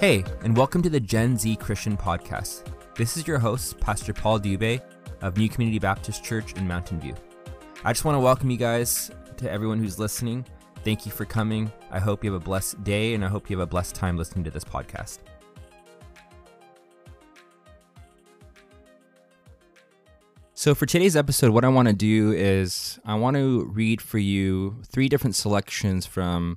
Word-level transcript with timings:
Hey, 0.00 0.24
and 0.44 0.56
welcome 0.56 0.80
to 0.80 0.88
the 0.88 0.98
Gen 0.98 1.36
Z 1.36 1.56
Christian 1.56 1.94
Podcast. 1.94 2.64
This 2.94 3.18
is 3.18 3.26
your 3.26 3.38
host, 3.38 3.78
Pastor 3.80 4.14
Paul 4.14 4.40
Dubé 4.40 4.80
of 5.20 5.36
New 5.36 5.46
Community 5.46 5.78
Baptist 5.78 6.24
Church 6.24 6.54
in 6.54 6.66
Mountain 6.66 7.00
View. 7.00 7.14
I 7.84 7.92
just 7.92 8.06
want 8.06 8.14
to 8.14 8.20
welcome 8.20 8.48
you 8.48 8.56
guys 8.56 9.10
to 9.36 9.52
everyone 9.52 9.78
who's 9.78 9.98
listening. 9.98 10.46
Thank 10.84 11.04
you 11.04 11.12
for 11.12 11.26
coming. 11.26 11.70
I 11.90 11.98
hope 11.98 12.24
you 12.24 12.32
have 12.32 12.40
a 12.40 12.42
blessed 12.42 12.82
day 12.82 13.12
and 13.12 13.22
I 13.22 13.28
hope 13.28 13.50
you 13.50 13.58
have 13.58 13.62
a 13.62 13.70
blessed 13.70 13.94
time 13.94 14.16
listening 14.16 14.42
to 14.44 14.50
this 14.50 14.64
podcast. 14.64 15.18
So, 20.54 20.74
for 20.74 20.86
today's 20.86 21.14
episode, 21.14 21.50
what 21.50 21.66
I 21.66 21.68
want 21.68 21.88
to 21.88 21.94
do 21.94 22.32
is 22.32 22.98
I 23.04 23.16
want 23.16 23.36
to 23.36 23.66
read 23.66 24.00
for 24.00 24.16
you 24.16 24.80
three 24.86 25.10
different 25.10 25.36
selections 25.36 26.06
from 26.06 26.56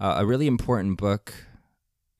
uh, 0.00 0.14
a 0.16 0.24
really 0.24 0.46
important 0.46 0.96
book 0.96 1.34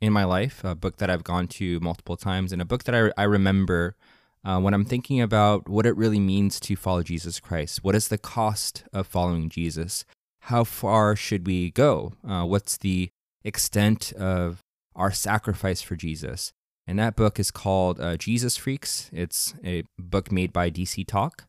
in 0.01 0.13
my 0.13 0.25
life, 0.25 0.63
a 0.65 0.75
book 0.75 0.99
that 0.99 1.11
I've 1.11 1.25
gone 1.25 1.49
to 1.49 1.81
multiple 1.81 2.17
times, 2.17 2.53
and 2.53 2.63
a 2.63 2.65
book 2.65 2.85
that 2.85 2.95
I, 2.95 3.13
I 3.21 3.25
remember 3.25 3.97
uh, 4.45 4.61
when 4.61 4.75
I'm 4.75 4.85
thinking 4.85 5.21
about 5.21 5.69
what 5.69 5.87
it 5.87 5.97
really 5.97 6.21
means 6.21 6.61
to 6.61 6.77
follow 6.77 7.03
Jesus 7.03 7.41
Christ. 7.41 7.83
What 7.83 7.95
is 7.95 8.09
the 8.09 8.19
cost 8.19 8.85
of 8.93 9.07
following 9.07 9.49
Jesus? 9.49 10.05
How 10.43 10.65
far 10.65 11.17
should 11.17 11.47
we 11.47 11.71
go? 11.71 12.13
Uh, 12.27 12.45
what's 12.45 12.77
the 12.77 13.11
extent 13.45 14.13
of 14.13 14.61
our 14.95 15.11
sacrifice 15.11 15.83
for 15.83 15.97
Jesus? 15.97 16.53
And 16.87 16.99
that 16.99 17.17
book 17.17 17.39
is 17.39 17.51
called 17.51 18.01
uh, 18.01 18.17
Jesus 18.17 18.57
Freaks. 18.57 19.11
It's 19.13 19.55
a 19.63 19.83
book 19.99 20.33
made 20.33 20.53
by 20.53 20.71
DC 20.71 21.07
Talk. 21.07 21.45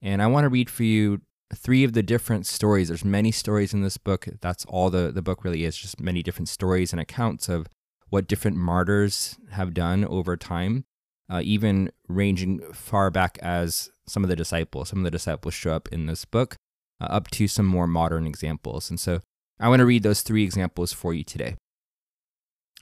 And 0.00 0.22
I 0.22 0.26
want 0.26 0.44
to 0.44 0.48
read 0.48 0.70
for 0.70 0.84
you 0.84 1.20
three 1.54 1.84
of 1.84 1.92
the 1.92 2.02
different 2.02 2.46
stories. 2.46 2.88
There's 2.88 3.04
many 3.04 3.32
stories 3.32 3.74
in 3.74 3.82
this 3.82 3.98
book. 3.98 4.26
That's 4.40 4.64
all 4.66 4.88
the, 4.88 5.10
the 5.12 5.20
book 5.20 5.44
really 5.44 5.64
is, 5.64 5.76
just 5.76 6.00
many 6.00 6.22
different 6.22 6.48
stories 6.48 6.92
and 6.92 7.00
accounts 7.00 7.48
of 7.48 7.66
what 8.10 8.28
different 8.28 8.56
martyrs 8.56 9.38
have 9.52 9.72
done 9.72 10.04
over 10.04 10.36
time, 10.36 10.84
uh, 11.30 11.40
even 11.42 11.90
ranging 12.08 12.60
far 12.72 13.10
back 13.10 13.38
as 13.40 13.90
some 14.06 14.22
of 14.24 14.28
the 14.28 14.36
disciples. 14.36 14.88
Some 14.88 14.98
of 15.00 15.04
the 15.04 15.10
disciples 15.10 15.54
show 15.54 15.72
up 15.72 15.88
in 15.90 16.06
this 16.06 16.24
book, 16.24 16.56
uh, 17.00 17.04
up 17.04 17.30
to 17.30 17.48
some 17.48 17.66
more 17.66 17.86
modern 17.86 18.26
examples. 18.26 18.90
And 18.90 19.00
so 19.00 19.20
I 19.58 19.68
want 19.68 19.80
to 19.80 19.86
read 19.86 20.02
those 20.02 20.22
three 20.22 20.44
examples 20.44 20.92
for 20.92 21.14
you 21.14 21.24
today. 21.24 21.56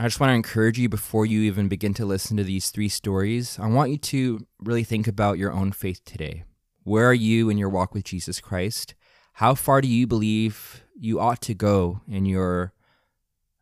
I 0.01 0.05
just 0.05 0.21
want 0.21 0.31
to 0.31 0.35
encourage 0.35 0.79
you 0.79 0.89
before 0.89 1.27
you 1.27 1.41
even 1.41 1.67
begin 1.69 1.93
to 1.95 2.07
listen 2.07 2.37
to 2.37 2.45
these 2.45 2.71
three 2.71 2.89
stories, 2.89 3.59
I 3.59 3.67
want 3.67 3.91
you 3.91 3.99
to 3.99 4.47
really 4.61 4.85
think 4.85 5.09
about 5.09 5.39
your 5.39 5.53
own 5.53 5.73
faith 5.73 6.05
today. 6.05 6.45
Where 6.85 7.07
are 7.07 7.15
you 7.15 7.51
in 7.51 7.59
your 7.59 7.69
walk 7.69 7.95
with 7.95 8.05
Jesus 8.05 8.41
Christ? 8.41 8.95
How 9.35 9.55
far 9.57 9.81
do 9.81 9.89
you 9.89 10.07
believe 10.07 10.85
you 10.97 11.19
ought 11.19 11.43
to 11.43 11.55
go 11.55 12.01
in 12.09 12.27
your 12.27 12.73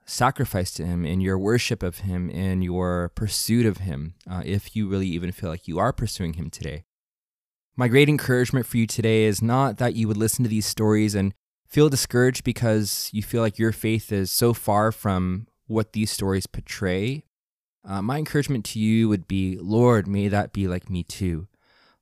sacrifice 0.06 0.70
to 0.72 0.86
Him, 0.86 1.04
in 1.04 1.20
your 1.20 1.38
worship 1.38 1.82
of 1.82 1.98
Him, 1.98 2.30
in 2.30 2.62
your 2.62 3.10
pursuit 3.14 3.66
of 3.66 3.78
Him, 3.78 4.14
uh, 4.30 4.42
if 4.44 4.74
you 4.74 4.88
really 4.88 5.08
even 5.08 5.32
feel 5.32 5.50
like 5.50 5.68
you 5.68 5.78
are 5.78 5.92
pursuing 5.92 6.34
Him 6.34 6.48
today? 6.48 6.84
My 7.76 7.88
great 7.88 8.08
encouragement 8.08 8.64
for 8.64 8.78
you 8.78 8.86
today 8.86 9.24
is 9.24 9.42
not 9.42 9.76
that 9.78 9.94
you 9.94 10.08
would 10.08 10.16
listen 10.16 10.42
to 10.44 10.48
these 10.48 10.66
stories 10.66 11.14
and 11.14 11.34
feel 11.66 11.90
discouraged 11.90 12.44
because 12.44 13.10
you 13.12 13.22
feel 13.22 13.42
like 13.42 13.58
your 13.58 13.72
faith 13.72 14.10
is 14.12 14.30
so 14.30 14.54
far 14.54 14.92
from 14.92 15.46
what 15.66 15.92
these 15.92 16.10
stories 16.10 16.46
portray, 16.46 17.24
uh, 17.84 18.02
my 18.02 18.18
encouragement 18.18 18.64
to 18.64 18.80
you 18.80 19.08
would 19.08 19.28
be 19.28 19.58
Lord, 19.60 20.06
may 20.06 20.28
that 20.28 20.52
be 20.52 20.66
like 20.66 20.90
me 20.90 21.02
too. 21.02 21.46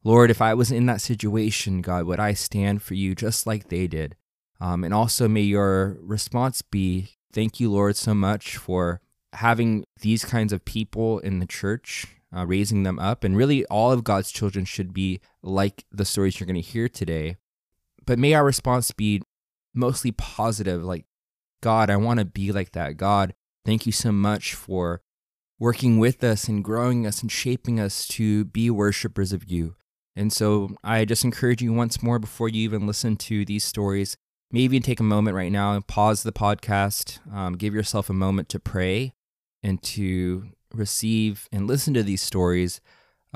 Lord, 0.02 0.30
if 0.30 0.40
I 0.42 0.54
was 0.54 0.70
in 0.70 0.86
that 0.86 1.00
situation, 1.00 1.82
God, 1.82 2.04
would 2.04 2.20
I 2.20 2.34
stand 2.34 2.82
for 2.82 2.94
you 2.94 3.14
just 3.14 3.46
like 3.46 3.68
they 3.68 3.86
did? 3.86 4.16
Um, 4.60 4.84
and 4.84 4.94
also, 4.94 5.28
may 5.28 5.42
your 5.42 5.98
response 6.00 6.62
be 6.62 7.13
thank 7.34 7.60
you, 7.60 7.70
Lord, 7.70 7.96
so 7.96 8.14
much 8.14 8.56
for 8.56 9.00
having 9.34 9.84
these 10.00 10.24
kinds 10.24 10.52
of 10.52 10.64
people 10.64 11.18
in 11.18 11.40
the 11.40 11.46
church, 11.46 12.06
uh, 12.34 12.46
raising 12.46 12.84
them 12.84 12.98
up. 12.98 13.24
And 13.24 13.36
really, 13.36 13.66
all 13.66 13.92
of 13.92 14.04
God's 14.04 14.30
children 14.30 14.64
should 14.64 14.94
be 14.94 15.20
like 15.42 15.84
the 15.92 16.04
stories 16.04 16.40
you're 16.40 16.46
going 16.46 16.54
to 16.54 16.60
hear 16.60 16.88
today. 16.88 17.36
But 18.06 18.18
may 18.18 18.34
our 18.34 18.44
response 18.44 18.90
be 18.92 19.22
mostly 19.74 20.12
positive, 20.12 20.82
like, 20.82 21.04
God, 21.62 21.90
I 21.90 21.96
want 21.96 22.20
to 22.20 22.24
be 22.24 22.52
like 22.52 22.72
that. 22.72 22.96
God, 22.96 23.34
Thank 23.64 23.86
you 23.86 23.92
so 23.92 24.12
much 24.12 24.54
for 24.54 25.00
working 25.58 25.98
with 25.98 26.22
us 26.22 26.48
and 26.48 26.62
growing 26.62 27.06
us 27.06 27.22
and 27.22 27.32
shaping 27.32 27.80
us 27.80 28.06
to 28.08 28.44
be 28.44 28.68
worshipers 28.68 29.32
of 29.32 29.50
you. 29.50 29.74
And 30.14 30.32
so 30.32 30.76
I 30.84 31.04
just 31.06 31.24
encourage 31.24 31.62
you 31.62 31.72
once 31.72 32.02
more 32.02 32.18
before 32.18 32.48
you 32.50 32.62
even 32.62 32.86
listen 32.86 33.16
to 33.16 33.44
these 33.44 33.64
stories, 33.64 34.18
maybe 34.54 34.78
take 34.78 35.00
a 35.00 35.02
moment 35.02 35.34
right 35.34 35.50
now 35.50 35.72
and 35.72 35.84
pause 35.84 36.22
the 36.22 36.30
podcast, 36.30 37.18
um, 37.34 37.54
give 37.54 37.74
yourself 37.74 38.08
a 38.08 38.12
moment 38.12 38.48
to 38.48 38.60
pray 38.60 39.12
and 39.64 39.82
to 39.82 40.46
receive 40.72 41.48
and 41.50 41.66
listen 41.66 41.92
to 41.92 42.04
these 42.04 42.22
stories 42.22 42.80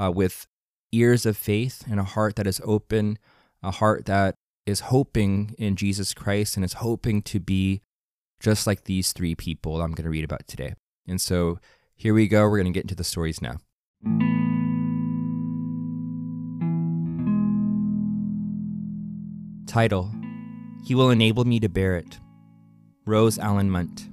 uh, 0.01 0.13
with 0.15 0.47
ears 0.93 1.27
of 1.27 1.37
faith 1.37 1.83
and 1.91 1.99
a 1.99 2.05
heart 2.05 2.37
that 2.37 2.47
is 2.47 2.61
open, 2.65 3.19
a 3.65 3.73
heart 3.73 4.07
that 4.07 4.37
is 4.65 4.79
hoping 4.79 5.57
in 5.59 5.75
Jesus 5.75 6.15
Christ 6.15 6.55
and 6.55 6.65
is 6.65 6.75
hoping 6.75 7.21
to 7.23 7.41
be 7.41 7.83
just 8.39 8.65
like 8.65 8.85
these 8.85 9.13
three 9.13 9.35
people 9.35 9.83
I'm 9.83 9.95
going 9.95 10.05
to 10.05 10.11
read 10.11 10.23
about 10.23 10.47
today. 10.47 10.75
And 11.09 11.21
so 11.21 11.59
here 11.97 12.15
we 12.15 12.29
go. 12.29 12.43
We're 12.49 12.63
going 12.63 12.73
to 12.73 12.79
get 12.79 12.85
into 12.85 12.95
the 12.95 13.03
stories 13.03 13.43
now. 13.43 13.57
Title 19.67 20.13
He 20.85 20.95
Will 20.95 21.11
Enable 21.11 21.45
Me 21.45 21.61
to 21.61 21.69
Bear 21.69 21.97
It. 21.97 22.19
Rose 23.07 23.39
Allen 23.39 23.71
Munt, 23.71 24.13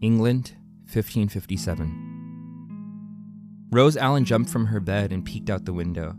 England, 0.00 0.52
1557. 0.92 3.68
Rose 3.70 3.96
Allen 3.96 4.24
jumped 4.24 4.50
from 4.50 4.66
her 4.66 4.80
bed 4.80 5.12
and 5.12 5.24
peeked 5.24 5.50
out 5.50 5.64
the 5.64 5.72
window. 5.72 6.16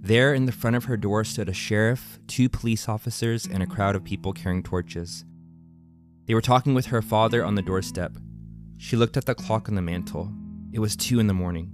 There, 0.00 0.34
in 0.34 0.46
the 0.46 0.52
front 0.52 0.76
of 0.76 0.84
her 0.84 0.96
door, 0.96 1.24
stood 1.24 1.48
a 1.48 1.54
sheriff, 1.54 2.18
two 2.26 2.48
police 2.48 2.88
officers, 2.88 3.46
and 3.46 3.62
a 3.62 3.66
crowd 3.66 3.94
of 3.94 4.02
people 4.02 4.32
carrying 4.32 4.62
torches. 4.62 5.24
They 6.26 6.34
were 6.34 6.40
talking 6.40 6.74
with 6.74 6.86
her 6.86 7.02
father 7.02 7.44
on 7.44 7.54
the 7.54 7.62
doorstep. 7.62 8.16
She 8.78 8.96
looked 8.96 9.16
at 9.16 9.26
the 9.26 9.34
clock 9.34 9.68
on 9.68 9.76
the 9.76 9.82
mantel. 9.82 10.32
It 10.72 10.80
was 10.80 10.96
two 10.96 11.20
in 11.20 11.28
the 11.28 11.34
morning. 11.34 11.70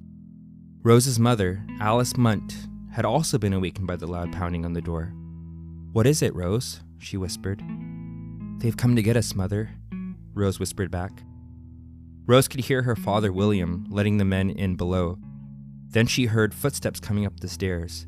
Rose's 0.82 1.18
mother, 1.18 1.64
Alice 1.80 2.14
Munt, 2.14 2.54
had 2.92 3.04
also 3.04 3.38
been 3.38 3.52
awakened 3.52 3.86
by 3.86 3.96
the 3.96 4.06
loud 4.06 4.32
pounding 4.32 4.64
on 4.64 4.74
the 4.74 4.82
door. 4.82 5.14
What 5.92 6.06
is 6.06 6.20
it, 6.20 6.34
Rose? 6.34 6.80
She 6.98 7.16
whispered. 7.16 7.62
They've 8.58 8.76
come 8.76 8.96
to 8.96 9.02
get 9.02 9.16
us, 9.16 9.34
mother, 9.34 9.70
Rose 10.34 10.60
whispered 10.60 10.90
back. 10.90 11.22
Rose 12.26 12.48
could 12.48 12.60
hear 12.60 12.82
her 12.82 12.96
father, 12.96 13.32
William, 13.32 13.86
letting 13.88 14.18
the 14.18 14.24
men 14.24 14.50
in 14.50 14.76
below. 14.76 15.18
Then 15.90 16.06
she 16.06 16.26
heard 16.26 16.52
footsteps 16.52 17.00
coming 17.00 17.24
up 17.24 17.40
the 17.40 17.48
stairs. 17.48 18.06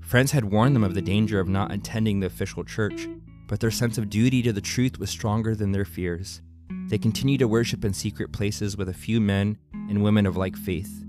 Friends 0.00 0.32
had 0.32 0.44
warned 0.44 0.74
them 0.74 0.84
of 0.84 0.94
the 0.94 1.02
danger 1.02 1.40
of 1.40 1.48
not 1.48 1.72
attending 1.72 2.20
the 2.20 2.26
official 2.26 2.64
church, 2.64 3.08
but 3.48 3.60
their 3.60 3.70
sense 3.70 3.98
of 3.98 4.10
duty 4.10 4.42
to 4.42 4.52
the 4.52 4.60
truth 4.60 4.98
was 4.98 5.10
stronger 5.10 5.54
than 5.54 5.72
their 5.72 5.84
fears. 5.84 6.40
They 6.88 6.98
continued 6.98 7.38
to 7.38 7.48
worship 7.48 7.84
in 7.84 7.92
secret 7.92 8.32
places 8.32 8.76
with 8.76 8.88
a 8.88 8.94
few 8.94 9.20
men 9.20 9.58
and 9.72 10.02
women 10.02 10.26
of 10.26 10.36
like 10.36 10.56
faith. 10.56 11.04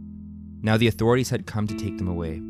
Now 0.61 0.77
the 0.77 0.87
authorities 0.87 1.29
had 1.29 1.45
come 1.45 1.67
to 1.67 1.75
take 1.75 1.97
them 1.97 2.07
away. 2.07 2.41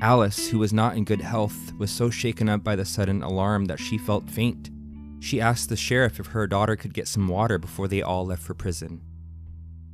Alice, 0.00 0.48
who 0.48 0.60
was 0.60 0.72
not 0.72 0.96
in 0.96 1.04
good 1.04 1.20
health, 1.20 1.72
was 1.76 1.90
so 1.90 2.08
shaken 2.08 2.48
up 2.48 2.62
by 2.62 2.76
the 2.76 2.84
sudden 2.84 3.22
alarm 3.22 3.64
that 3.64 3.80
she 3.80 3.98
felt 3.98 4.30
faint. 4.30 4.70
She 5.18 5.40
asked 5.40 5.68
the 5.68 5.76
sheriff 5.76 6.20
if 6.20 6.26
her 6.26 6.46
daughter 6.46 6.76
could 6.76 6.94
get 6.94 7.08
some 7.08 7.26
water 7.26 7.58
before 7.58 7.88
they 7.88 8.02
all 8.02 8.24
left 8.24 8.42
for 8.42 8.54
prison. 8.54 9.00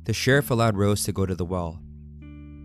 The 0.03 0.13
sheriff 0.13 0.51
allowed 0.51 0.77
Rose 0.77 1.03
to 1.05 1.11
go 1.11 1.25
to 1.25 1.33
the 1.33 1.45
well. 1.45 1.81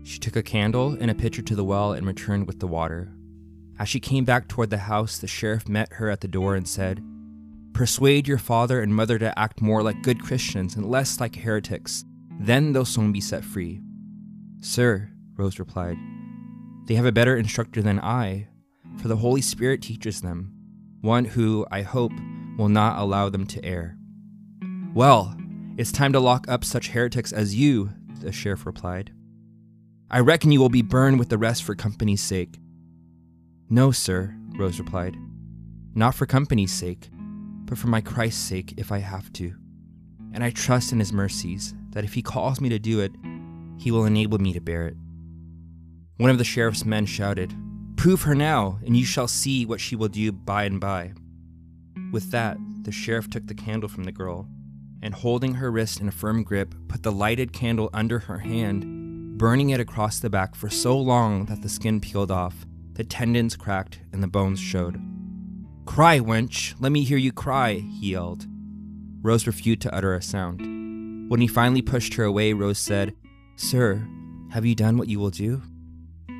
She 0.03 0.19
took 0.19 0.35
a 0.35 0.43
candle 0.43 0.95
and 0.99 1.09
a 1.09 1.15
pitcher 1.15 1.41
to 1.41 1.55
the 1.55 1.63
well 1.63 1.93
and 1.93 2.05
returned 2.05 2.45
with 2.45 2.59
the 2.59 2.67
water. 2.67 3.11
As 3.79 3.89
she 3.89 3.99
came 3.99 4.25
back 4.25 4.47
toward 4.47 4.69
the 4.69 4.77
house, 4.77 5.17
the 5.17 5.27
sheriff 5.27 5.67
met 5.67 5.93
her 5.93 6.11
at 6.11 6.21
the 6.21 6.27
door 6.27 6.53
and 6.53 6.67
said, 6.67 7.03
Persuade 7.73 8.27
your 8.27 8.37
father 8.37 8.81
and 8.81 8.93
mother 8.93 9.17
to 9.17 9.37
act 9.39 9.61
more 9.61 9.81
like 9.81 10.03
good 10.03 10.21
Christians 10.21 10.75
and 10.75 10.85
less 10.85 11.19
like 11.19 11.35
heretics. 11.35 12.05
Then 12.39 12.73
they'll 12.73 12.85
soon 12.85 13.11
be 13.11 13.21
set 13.21 13.43
free. 13.43 13.81
Sir, 14.61 15.09
Rose 15.35 15.57
replied, 15.57 15.97
they 16.91 16.95
have 16.95 17.05
a 17.05 17.11
better 17.13 17.37
instructor 17.37 17.81
than 17.81 18.01
I, 18.01 18.49
for 18.97 19.07
the 19.07 19.15
Holy 19.15 19.39
Spirit 19.39 19.81
teaches 19.81 20.19
them, 20.19 20.51
one 20.99 21.23
who, 21.23 21.65
I 21.71 21.83
hope, 21.83 22.11
will 22.57 22.67
not 22.67 22.99
allow 22.99 23.29
them 23.29 23.47
to 23.47 23.63
err. 23.63 23.95
Well, 24.93 25.33
it's 25.77 25.93
time 25.93 26.11
to 26.11 26.19
lock 26.19 26.49
up 26.49 26.65
such 26.65 26.89
heretics 26.89 27.31
as 27.31 27.55
you, 27.55 27.91
the 28.19 28.33
sheriff 28.33 28.65
replied. 28.65 29.13
I 30.09 30.19
reckon 30.19 30.51
you 30.51 30.59
will 30.59 30.67
be 30.67 30.81
burned 30.81 31.17
with 31.17 31.29
the 31.29 31.37
rest 31.37 31.63
for 31.63 31.75
company's 31.75 32.21
sake. 32.21 32.59
No, 33.69 33.93
sir, 33.93 34.35
Rose 34.57 34.77
replied. 34.77 35.15
Not 35.95 36.13
for 36.13 36.25
company's 36.25 36.73
sake, 36.73 37.09
but 37.13 37.77
for 37.77 37.87
my 37.87 38.01
Christ's 38.01 38.43
sake 38.43 38.73
if 38.75 38.91
I 38.91 38.99
have 38.99 39.31
to. 39.31 39.55
And 40.33 40.43
I 40.43 40.49
trust 40.49 40.91
in 40.91 40.99
his 40.99 41.13
mercies 41.13 41.73
that 41.91 42.03
if 42.03 42.15
he 42.15 42.21
calls 42.21 42.59
me 42.59 42.67
to 42.67 42.79
do 42.79 42.99
it, 42.99 43.13
he 43.77 43.91
will 43.91 44.03
enable 44.03 44.39
me 44.39 44.51
to 44.51 44.59
bear 44.59 44.87
it. 44.87 44.97
One 46.21 46.29
of 46.29 46.37
the 46.37 46.43
sheriff's 46.43 46.85
men 46.85 47.07
shouted, 47.07 47.51
Prove 47.95 48.21
her 48.21 48.35
now, 48.35 48.77
and 48.85 48.95
you 48.95 49.05
shall 49.05 49.27
see 49.27 49.65
what 49.65 49.81
she 49.81 49.95
will 49.95 50.07
do 50.07 50.31
by 50.31 50.65
and 50.65 50.79
by. 50.79 51.13
With 52.11 52.29
that, 52.29 52.57
the 52.83 52.91
sheriff 52.91 53.27
took 53.27 53.47
the 53.47 53.55
candle 53.55 53.89
from 53.89 54.03
the 54.03 54.11
girl 54.11 54.47
and 55.01 55.15
holding 55.15 55.55
her 55.55 55.71
wrist 55.71 55.99
in 55.99 56.07
a 56.07 56.11
firm 56.11 56.43
grip, 56.43 56.75
put 56.87 57.01
the 57.01 57.11
lighted 57.11 57.53
candle 57.53 57.89
under 57.91 58.19
her 58.19 58.37
hand, 58.37 59.39
burning 59.39 59.71
it 59.71 59.79
across 59.79 60.19
the 60.19 60.29
back 60.29 60.53
for 60.53 60.69
so 60.69 60.95
long 60.95 61.45
that 61.45 61.63
the 61.63 61.69
skin 61.69 61.99
peeled 61.99 62.29
off, 62.29 62.67
the 62.93 63.03
tendons 63.03 63.55
cracked, 63.55 63.99
and 64.13 64.21
the 64.21 64.27
bones 64.27 64.59
showed. 64.59 65.01
Cry, 65.87 66.19
wench! 66.19 66.75
Let 66.79 66.91
me 66.91 67.03
hear 67.03 67.17
you 67.17 67.31
cry, 67.31 67.83
he 67.99 68.11
yelled. 68.11 68.45
Rose 69.23 69.47
refused 69.47 69.81
to 69.81 69.95
utter 69.95 70.13
a 70.13 70.21
sound. 70.21 71.31
When 71.31 71.41
he 71.41 71.47
finally 71.47 71.81
pushed 71.81 72.13
her 72.13 72.25
away, 72.25 72.53
Rose 72.53 72.77
said, 72.77 73.15
Sir, 73.55 74.07
have 74.51 74.67
you 74.67 74.75
done 74.75 74.99
what 74.99 75.07
you 75.07 75.19
will 75.19 75.31
do? 75.31 75.63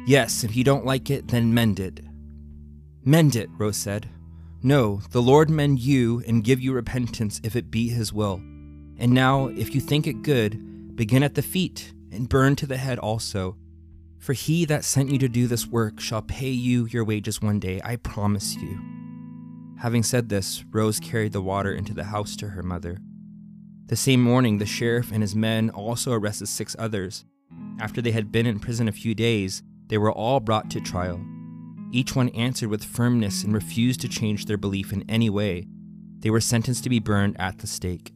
Yes, 0.06 0.44
if 0.44 0.56
you 0.56 0.63
don't 0.63 0.86
like 0.86 1.09
it, 1.09 1.27
then 1.27 1.53
mend 1.53 1.80
it. 1.80 2.00
Mend 3.06 3.36
it, 3.36 3.50
Rose 3.57 3.77
said. 3.77 4.09
No, 4.63 5.01
the 5.12 5.21
Lord 5.21 5.50
mend 5.50 5.80
you 5.80 6.24
and 6.27 6.44
give 6.44 6.59
you 6.59 6.74
repentance 6.74 7.39
if 7.44 7.56
it 7.56 7.71
be 7.71 7.89
his 7.89 8.12
will. 8.12 8.36
And 8.98 9.12
now, 9.12 9.48
if 9.48 9.74
you 9.74 9.81
think 9.81 10.06
it 10.06 10.21
good, 10.21 10.95
begin 10.95 11.24
at 11.24 11.36
the 11.36 11.42
feet 11.42 11.94
and 12.12 12.30
burn 12.30 12.56
to 12.57 12.68
the 12.68 12.77
head 12.77 13.00
also. 13.00 13.57
For 14.19 14.33
he 14.33 14.65
that 14.65 14.83
sent 14.83 15.09
you 15.09 15.18
to 15.19 15.27
do 15.27 15.48
this 15.48 15.65
work 15.65 16.00
shall 16.00 16.21
pay 16.21 16.51
you 16.51 16.86
your 16.86 17.04
wages 17.04 17.42
one 17.42 17.59
day, 17.59 17.81
I 17.83 17.95
promise 17.95 18.56
you. 18.56 18.80
Having 19.80 20.04
said 20.04 20.30
this, 20.30 20.63
Rose 20.69 21.00
carried 21.00 21.31
the 21.31 21.42
water 21.42 21.74
into 21.74 21.95
the 21.95 22.04
house 22.04 22.36
to 22.36 22.50
her 22.50 22.62
mother. 22.62 23.00
The 23.88 23.95
same 23.95 24.21
morning, 24.21 24.59
the 24.59 24.65
sheriff 24.68 25.12
and 25.12 25.24
his 25.24 25.36
men 25.36 25.71
also 25.71 26.12
arrested 26.12 26.50
six 26.50 26.75
others. 26.77 27.25
After 27.80 28.00
they 28.00 28.12
had 28.12 28.31
been 28.31 28.45
in 28.45 28.59
prison 28.59 28.88
a 28.88 28.92
few 28.92 29.15
days, 29.15 29.63
they 29.91 29.97
were 29.97 30.11
all 30.11 30.39
brought 30.39 30.71
to 30.71 30.79
trial. 30.79 31.19
Each 31.91 32.15
one 32.15 32.29
answered 32.29 32.69
with 32.69 32.81
firmness 32.81 33.43
and 33.43 33.53
refused 33.53 33.99
to 33.99 34.07
change 34.07 34.45
their 34.45 34.55
belief 34.55 34.93
in 34.93 35.03
any 35.09 35.29
way. 35.29 35.67
They 36.19 36.29
were 36.29 36.39
sentenced 36.39 36.85
to 36.85 36.89
be 36.89 36.99
burned 36.99 37.35
at 37.38 37.57
the 37.57 37.67
stake. 37.67 38.13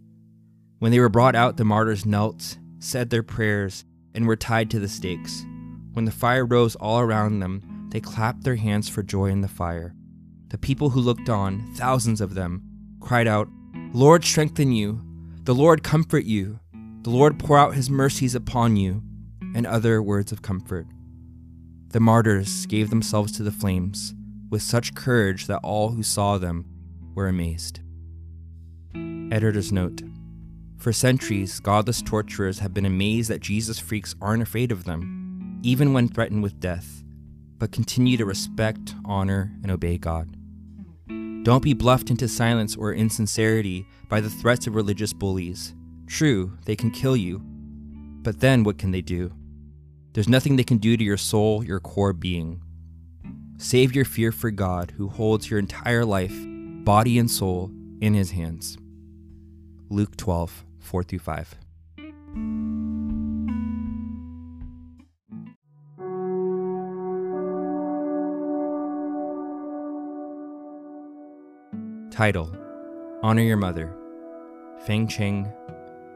When 0.79 0.93
they 0.93 1.01
were 1.01 1.09
brought 1.09 1.35
out, 1.35 1.57
the 1.57 1.65
martyrs 1.65 2.05
knelt, 2.05 2.57
said 2.79 3.09
their 3.09 3.23
prayers, 3.23 3.83
and 4.13 4.25
were 4.25 4.37
tied 4.37 4.71
to 4.71 4.79
the 4.79 4.87
stakes. 4.87 5.45
When 5.91 6.05
the 6.05 6.11
fire 6.11 6.45
rose 6.45 6.77
all 6.77 7.01
around 7.01 7.41
them, 7.41 7.89
they 7.91 7.99
clapped 7.99 8.45
their 8.45 8.55
hands 8.55 8.87
for 8.87 9.03
joy 9.03 9.25
in 9.25 9.41
the 9.41 9.49
fire. 9.49 9.93
The 10.51 10.57
people 10.57 10.91
who 10.91 11.01
looked 11.01 11.27
on, 11.27 11.73
thousands 11.75 12.21
of 12.21 12.35
them, 12.35 12.63
cried 13.01 13.27
out, 13.27 13.49
Lord, 13.91 14.23
strengthen 14.23 14.71
you. 14.71 15.01
The 15.43 15.53
Lord 15.53 15.83
comfort 15.83 16.23
you. 16.23 16.57
The 17.01 17.09
Lord 17.09 17.37
pour 17.37 17.57
out 17.57 17.75
his 17.75 17.89
mercies 17.89 18.33
upon 18.33 18.77
you, 18.77 19.03
and 19.53 19.67
other 19.67 20.01
words 20.01 20.31
of 20.31 20.41
comfort. 20.41 20.87
The 21.95 22.01
martyrs 22.01 22.65
gave 22.65 22.89
themselves 22.89 23.31
to 23.37 23.43
the 23.43 23.53
flames 23.53 24.13
with 24.49 24.61
such 24.61 24.95
courage 24.95 25.47
that 25.47 25.61
all 25.63 25.91
who 25.91 26.03
saw 26.03 26.37
them 26.37 26.65
were 27.13 27.29
amazed. 27.29 27.79
Editor's 29.31 29.71
note 29.71 30.01
For 30.77 30.91
centuries, 30.91 31.61
godless 31.61 32.01
torturers 32.01 32.59
have 32.59 32.73
been 32.73 32.85
amazed 32.85 33.29
that 33.29 33.39
Jesus 33.39 33.79
freaks 33.79 34.13
aren't 34.21 34.43
afraid 34.43 34.73
of 34.73 34.83
them, 34.83 35.61
even 35.63 35.93
when 35.93 36.09
threatened 36.09 36.43
with 36.43 36.59
death, 36.59 37.01
but 37.59 37.71
continue 37.71 38.17
to 38.17 38.25
respect, 38.25 38.93
honor, 39.05 39.53
and 39.63 39.71
obey 39.71 39.97
God. 39.97 40.35
Don't 41.43 41.63
be 41.63 41.73
bluffed 41.73 42.09
into 42.09 42.27
silence 42.27 42.75
or 42.75 42.93
insincerity 42.93 43.87
by 44.09 44.19
the 44.19 44.29
threats 44.29 44.67
of 44.67 44.75
religious 44.75 45.13
bullies. 45.13 45.73
True, 46.07 46.57
they 46.65 46.75
can 46.75 46.91
kill 46.91 47.15
you, 47.15 47.39
but 48.21 48.41
then 48.41 48.65
what 48.65 48.77
can 48.77 48.91
they 48.91 49.01
do? 49.01 49.31
There's 50.15 50.29
nothing 50.29 50.55
they 50.55 50.63
can 50.63 50.77
do 50.77 50.95
to 50.95 51.03
your 51.03 51.17
soul, 51.17 51.61
your 51.61 51.81
core 51.81 52.13
being. 52.13 52.61
Save 53.57 53.93
your 53.93 54.05
fear 54.05 54.31
for 54.31 54.49
God, 54.49 54.93
who 54.95 55.09
holds 55.09 55.49
your 55.49 55.59
entire 55.59 56.05
life, 56.05 56.33
body 56.85 57.19
and 57.19 57.29
soul, 57.29 57.69
in 57.99 58.13
his 58.13 58.31
hands. 58.31 58.77
Luke 59.89 60.15
12, 60.15 60.63
4 60.79 61.03
through 61.03 61.19
5. 61.19 61.55
Title 72.09 72.55
Honor 73.21 73.41
Your 73.41 73.57
Mother. 73.57 73.93
Feng 74.85 75.09
Cheng, 75.09 75.51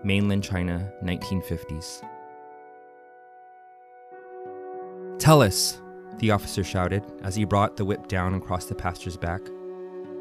Mainland 0.06 0.46
China, 0.46 0.90
1950s. 1.04 2.02
Tell 5.20 5.42
us, 5.42 5.82
the 6.20 6.32
officer 6.32 6.64
shouted 6.64 7.04
as 7.24 7.36
he 7.36 7.44
brought 7.44 7.76
the 7.76 7.84
whip 7.84 8.08
down 8.08 8.36
across 8.36 8.66
the 8.66 8.74
pastor's 8.74 9.18
back. 9.18 9.42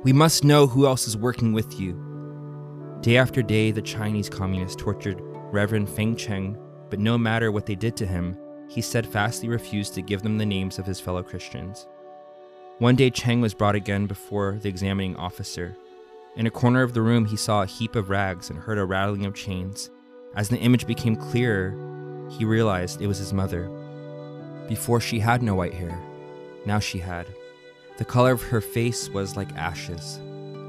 We 0.03 0.13
must 0.13 0.43
know 0.43 0.67
who 0.67 0.87
else 0.87 1.07
is 1.07 1.17
working 1.17 1.53
with 1.53 1.79
you. 1.79 2.99
Day 3.01 3.17
after 3.17 3.41
day, 3.41 3.71
the 3.71 3.81
Chinese 3.81 4.29
communists 4.29 4.75
tortured 4.77 5.21
Reverend 5.53 5.89
Feng 5.89 6.17
Cheng, 6.17 6.59
but 6.91 6.99
no 6.99 7.17
matter 7.17 7.53
what 7.53 7.65
they 7.65 7.77
did 7.77 7.97
to 7.99 8.07
him, 8.07 8.37
he 8.69 8.81
steadfastly 8.81 9.49
refused 9.49 9.95
to 9.95 10.03
give 10.03 10.23
them 10.23 10.37
the 10.37 10.45
names 10.45 10.81
of 10.81 10.87
his 10.87 10.99
fellow 10.99 11.23
Christians. 11.23 11.87
One 12.79 12.97
day, 12.97 13.09
Cheng 13.09 13.41
was 13.41 13.55
brought 13.55 13.77
again 13.77 14.07
before 14.07 14.59
the 14.61 14.69
examining 14.69 15.15
officer. 15.15 15.77
In 16.37 16.49
a 16.49 16.51
corner 16.51 16.83
of 16.83 16.93
the 16.93 17.03
room, 17.03 17.25
he 17.25 17.37
saw 17.37 17.63
a 17.63 17.67
heap 17.67 17.95
of 17.95 18.11
rags 18.11 18.51
and 18.51 18.59
heard 18.59 18.79
a 18.79 18.85
rattling 18.85 19.27
of 19.27 19.35
chains. 19.35 19.91
As 20.35 20.49
the 20.49 20.59
image 20.59 20.89
became 20.89 21.15
clearer, 21.15 21.71
he 22.31 22.45
realized 22.45 23.01
it 23.01 23.07
was 23.07 23.19
his 23.19 23.33
mother. 23.33 23.71
Before 24.69 25.01
she 25.01 25.19
had 25.19 25.43
no 25.43 25.55
white 25.55 25.75
hair. 25.75 25.99
Now 26.67 26.79
she 26.79 26.99
had. 26.99 27.27
The 27.97 28.05
color 28.05 28.33
of 28.33 28.43
her 28.43 28.61
face 28.61 29.09
was 29.09 29.37
like 29.37 29.53
ashes. 29.57 30.21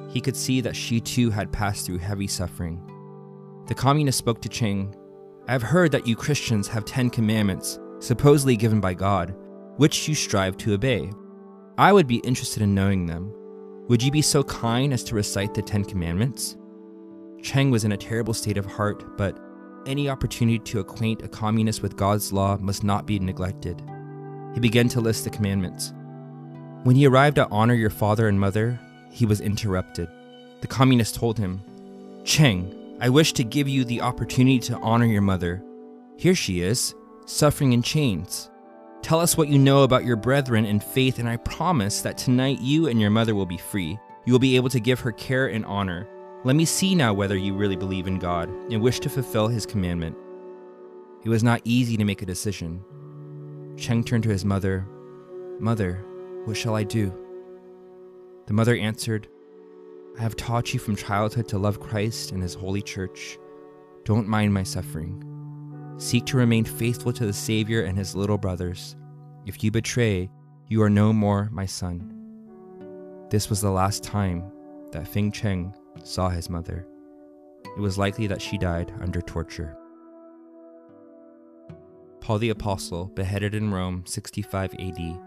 He 0.09 0.21
could 0.21 0.35
see 0.35 0.61
that 0.61 0.75
she 0.75 0.99
too 0.99 1.29
had 1.29 1.51
passed 1.51 1.85
through 1.85 1.99
heavy 1.99 2.27
suffering. 2.27 2.81
The 3.67 3.75
communist 3.75 4.17
spoke 4.17 4.41
to 4.41 4.49
Cheng. 4.49 4.95
I 5.47 5.51
have 5.51 5.61
heard 5.61 5.91
that 5.91 6.07
you 6.07 6.15
Christians 6.15 6.67
have 6.69 6.85
Ten 6.85 7.09
Commandments, 7.09 7.79
supposedly 7.99 8.55
given 8.55 8.79
by 8.79 8.93
God, 8.95 9.35
which 9.77 10.07
you 10.07 10.15
strive 10.15 10.57
to 10.57 10.73
obey. 10.73 11.11
I 11.77 11.93
would 11.93 12.07
be 12.07 12.17
interested 12.17 12.63
in 12.63 12.73
knowing 12.73 13.05
them. 13.05 13.33
Would 13.87 14.01
you 14.01 14.11
be 14.11 14.21
so 14.21 14.43
kind 14.43 14.93
as 14.93 15.03
to 15.05 15.15
recite 15.15 15.53
the 15.53 15.61
Ten 15.61 15.83
Commandments? 15.83 16.57
Cheng 17.41 17.71
was 17.71 17.85
in 17.85 17.91
a 17.91 17.97
terrible 17.97 18.33
state 18.33 18.57
of 18.57 18.65
heart, 18.65 19.17
but 19.17 19.37
any 19.85 20.09
opportunity 20.09 20.59
to 20.59 20.79
acquaint 20.79 21.21
a 21.21 21.27
communist 21.27 21.81
with 21.81 21.95
God's 21.95 22.33
law 22.33 22.57
must 22.57 22.83
not 22.83 23.05
be 23.05 23.19
neglected. 23.19 23.81
He 24.59 24.67
began 24.67 24.89
to 24.89 24.99
list 24.99 25.23
the 25.23 25.29
commandments. 25.29 25.93
When 26.83 26.97
he 26.97 27.07
arrived 27.07 27.39
at 27.39 27.47
honor 27.49 27.75
your 27.75 27.89
father 27.89 28.27
and 28.27 28.37
mother, 28.37 28.77
he 29.09 29.25
was 29.25 29.39
interrupted. 29.39 30.09
The 30.59 30.67
communist 30.67 31.15
told 31.15 31.37
him, 31.37 31.61
Cheng, 32.25 32.97
I 32.99 33.07
wish 33.07 33.31
to 33.33 33.45
give 33.45 33.69
you 33.69 33.85
the 33.85 34.01
opportunity 34.01 34.59
to 34.59 34.77
honor 34.79 35.05
your 35.05 35.21
mother. 35.21 35.63
Here 36.17 36.35
she 36.35 36.59
is, 36.59 36.93
suffering 37.25 37.71
in 37.71 37.81
chains. 37.81 38.51
Tell 39.01 39.21
us 39.21 39.37
what 39.37 39.47
you 39.47 39.57
know 39.57 39.83
about 39.83 40.03
your 40.03 40.17
brethren 40.17 40.65
in 40.65 40.81
faith, 40.81 41.19
and 41.19 41.29
I 41.29 41.37
promise 41.37 42.01
that 42.01 42.17
tonight 42.17 42.59
you 42.59 42.89
and 42.89 42.99
your 42.99 43.11
mother 43.11 43.35
will 43.35 43.45
be 43.45 43.57
free. 43.57 43.97
You 44.25 44.33
will 44.33 44.39
be 44.39 44.57
able 44.57 44.67
to 44.71 44.81
give 44.81 44.99
her 44.99 45.13
care 45.13 45.47
and 45.47 45.65
honor. 45.67 46.05
Let 46.43 46.57
me 46.57 46.65
see 46.65 46.95
now 46.95 47.13
whether 47.13 47.37
you 47.37 47.53
really 47.53 47.77
believe 47.77 48.07
in 48.07 48.19
God 48.19 48.49
and 48.69 48.81
wish 48.81 48.99
to 48.99 49.09
fulfill 49.09 49.47
his 49.47 49.65
commandment. 49.65 50.17
It 51.23 51.29
was 51.29 51.45
not 51.45 51.61
easy 51.63 51.95
to 51.95 52.03
make 52.03 52.21
a 52.21 52.25
decision. 52.25 52.83
Cheng 53.79 54.03
turned 54.03 54.23
to 54.23 54.29
his 54.29 54.45
mother. 54.45 54.85
Mother, 55.59 56.05
what 56.45 56.57
shall 56.57 56.75
I 56.75 56.83
do? 56.83 57.13
The 58.47 58.53
mother 58.53 58.75
answered, 58.75 59.27
I 60.17 60.21
have 60.21 60.35
taught 60.35 60.73
you 60.73 60.79
from 60.79 60.95
childhood 60.95 61.47
to 61.49 61.57
love 61.57 61.79
Christ 61.79 62.31
and 62.31 62.41
his 62.41 62.53
holy 62.53 62.81
church. 62.81 63.37
Don't 64.03 64.27
mind 64.27 64.53
my 64.53 64.63
suffering. 64.63 65.23
Seek 65.97 66.25
to 66.27 66.37
remain 66.37 66.65
faithful 66.65 67.13
to 67.13 67.25
the 67.25 67.33
Savior 67.33 67.83
and 67.83 67.97
his 67.97 68.15
little 68.15 68.37
brothers. 68.37 68.95
If 69.45 69.63
you 69.63 69.71
betray, 69.71 70.29
you 70.67 70.81
are 70.81 70.89
no 70.89 71.13
more 71.13 71.49
my 71.51 71.65
son. 71.65 72.15
This 73.29 73.49
was 73.49 73.61
the 73.61 73.71
last 73.71 74.03
time 74.03 74.51
that 74.91 75.07
Feng 75.07 75.31
Cheng 75.31 75.73
saw 76.03 76.29
his 76.29 76.49
mother. 76.49 76.85
It 77.77 77.79
was 77.79 77.97
likely 77.97 78.27
that 78.27 78.41
she 78.41 78.57
died 78.57 78.91
under 78.99 79.21
torture. 79.21 79.77
Paul 82.29 82.37
the 82.37 82.51
Apostle, 82.51 83.05
beheaded 83.15 83.55
in 83.55 83.73
Rome 83.73 84.03
65 84.05 84.75
AD, 84.75 85.19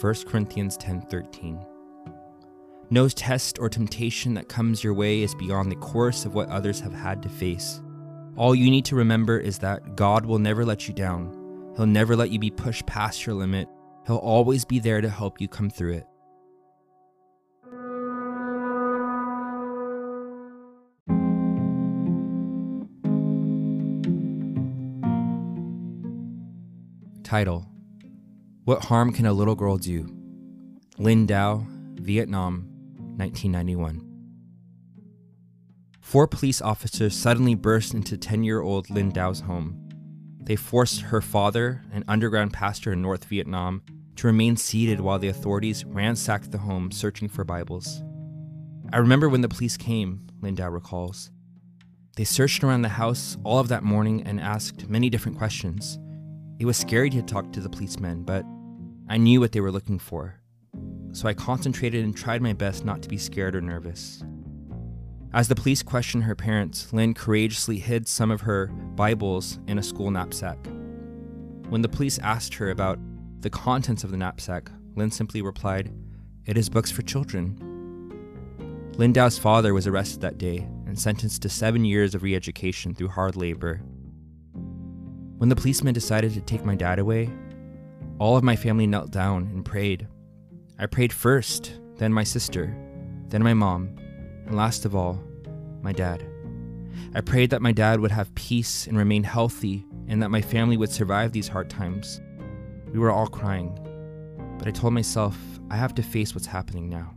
1 0.00 0.14
Corinthians 0.26 0.76
10:13. 0.76 1.64
No 2.90 3.08
test 3.08 3.60
or 3.60 3.68
temptation 3.68 4.34
that 4.34 4.48
comes 4.48 4.82
your 4.82 4.94
way 4.94 5.22
is 5.22 5.32
beyond 5.36 5.70
the 5.70 5.76
course 5.76 6.24
of 6.24 6.34
what 6.34 6.48
others 6.48 6.80
have 6.80 6.92
had 6.92 7.22
to 7.22 7.28
face. 7.28 7.80
All 8.34 8.52
you 8.52 8.68
need 8.68 8.84
to 8.86 8.96
remember 8.96 9.38
is 9.38 9.58
that 9.58 9.94
God 9.94 10.26
will 10.26 10.40
never 10.40 10.64
let 10.64 10.88
you 10.88 10.92
down. 10.92 11.72
He'll 11.76 11.86
never 11.86 12.16
let 12.16 12.30
you 12.30 12.40
be 12.40 12.50
pushed 12.50 12.84
past 12.84 13.24
your 13.24 13.36
limit. 13.36 13.68
He'll 14.04 14.16
always 14.16 14.64
be 14.64 14.80
there 14.80 15.00
to 15.00 15.08
help 15.08 15.40
you 15.40 15.46
come 15.46 15.70
through 15.70 15.92
it. 15.92 16.06
Title 27.34 27.66
What 28.62 28.84
Harm 28.84 29.12
Can 29.12 29.26
a 29.26 29.32
Little 29.32 29.56
Girl 29.56 29.76
Do? 29.76 30.06
Linh 30.98 31.26
Dao, 31.26 31.66
Vietnam, 31.98 32.68
1991. 33.16 34.06
four 36.00 36.28
police 36.28 36.62
officers 36.62 37.16
suddenly 37.16 37.56
burst 37.56 37.92
into 37.92 38.16
10 38.16 38.44
year 38.44 38.60
old 38.60 38.88
Linh 38.88 39.10
Dao's 39.10 39.40
home. 39.40 39.76
They 40.44 40.54
forced 40.54 41.00
her 41.00 41.20
father, 41.20 41.82
an 41.90 42.04
underground 42.06 42.52
pastor 42.52 42.92
in 42.92 43.02
North 43.02 43.24
Vietnam, 43.24 43.82
to 44.14 44.28
remain 44.28 44.56
seated 44.56 45.00
while 45.00 45.18
the 45.18 45.26
authorities 45.26 45.84
ransacked 45.84 46.52
the 46.52 46.58
home 46.58 46.92
searching 46.92 47.28
for 47.28 47.42
Bibles. 47.42 48.00
I 48.92 48.98
remember 48.98 49.28
when 49.28 49.40
the 49.40 49.48
police 49.48 49.76
came, 49.76 50.28
Linh 50.40 50.54
Dao 50.54 50.72
recalls. 50.72 51.32
They 52.16 52.22
searched 52.22 52.62
around 52.62 52.82
the 52.82 52.90
house 52.90 53.36
all 53.42 53.58
of 53.58 53.66
that 53.70 53.82
morning 53.82 54.22
and 54.22 54.40
asked 54.40 54.88
many 54.88 55.10
different 55.10 55.36
questions. 55.36 55.98
It 56.58 56.66
was 56.66 56.76
scary 56.76 57.10
to 57.10 57.22
talk 57.22 57.52
to 57.52 57.60
the 57.60 57.68
policemen, 57.68 58.22
but 58.22 58.44
I 59.08 59.16
knew 59.16 59.40
what 59.40 59.52
they 59.52 59.60
were 59.60 59.72
looking 59.72 59.98
for. 59.98 60.40
So 61.12 61.28
I 61.28 61.34
concentrated 61.34 62.04
and 62.04 62.16
tried 62.16 62.42
my 62.42 62.52
best 62.52 62.84
not 62.84 63.02
to 63.02 63.08
be 63.08 63.18
scared 63.18 63.56
or 63.56 63.60
nervous. 63.60 64.22
As 65.32 65.48
the 65.48 65.56
police 65.56 65.82
questioned 65.82 66.24
her 66.24 66.36
parents, 66.36 66.92
Linh 66.92 67.12
courageously 67.12 67.78
hid 67.78 68.06
some 68.06 68.30
of 68.30 68.42
her 68.42 68.68
Bibles 68.68 69.58
in 69.66 69.78
a 69.78 69.82
school 69.82 70.12
knapsack. 70.12 70.58
When 71.70 71.82
the 71.82 71.88
police 71.88 72.20
asked 72.20 72.54
her 72.54 72.70
about 72.70 73.00
the 73.40 73.50
contents 73.50 74.04
of 74.04 74.12
the 74.12 74.16
knapsack, 74.16 74.70
Linh 74.94 75.10
simply 75.10 75.42
replied, 75.42 75.92
It 76.46 76.56
is 76.56 76.68
books 76.68 76.92
for 76.92 77.02
children. 77.02 77.58
Linh 78.96 79.12
Dao's 79.12 79.38
father 79.38 79.74
was 79.74 79.88
arrested 79.88 80.20
that 80.20 80.38
day 80.38 80.68
and 80.86 80.96
sentenced 80.96 81.42
to 81.42 81.48
seven 81.48 81.84
years 81.84 82.14
of 82.14 82.22
re 82.22 82.36
education 82.36 82.94
through 82.94 83.08
hard 83.08 83.34
labor. 83.34 83.80
When 85.44 85.50
the 85.50 85.56
policeman 85.56 85.92
decided 85.92 86.32
to 86.32 86.40
take 86.40 86.64
my 86.64 86.74
dad 86.74 86.98
away, 86.98 87.28
all 88.18 88.34
of 88.34 88.42
my 88.42 88.56
family 88.56 88.86
knelt 88.86 89.10
down 89.10 89.50
and 89.52 89.62
prayed. 89.62 90.08
I 90.78 90.86
prayed 90.86 91.12
first, 91.12 91.74
then 91.98 92.14
my 92.14 92.24
sister, 92.24 92.74
then 93.28 93.42
my 93.42 93.52
mom, 93.52 93.94
and 94.46 94.56
last 94.56 94.86
of 94.86 94.96
all, 94.96 95.22
my 95.82 95.92
dad. 95.92 96.26
I 97.14 97.20
prayed 97.20 97.50
that 97.50 97.60
my 97.60 97.72
dad 97.72 98.00
would 98.00 98.10
have 98.10 98.34
peace 98.34 98.86
and 98.86 98.96
remain 98.96 99.22
healthy, 99.22 99.84
and 100.08 100.22
that 100.22 100.30
my 100.30 100.40
family 100.40 100.78
would 100.78 100.90
survive 100.90 101.32
these 101.32 101.48
hard 101.48 101.68
times. 101.68 102.22
We 102.90 102.98
were 102.98 103.10
all 103.10 103.26
crying, 103.26 103.78
but 104.58 104.66
I 104.66 104.70
told 104.70 104.94
myself 104.94 105.36
I 105.68 105.76
have 105.76 105.94
to 105.96 106.02
face 106.02 106.34
what's 106.34 106.46
happening 106.46 106.88
now. 106.88 107.12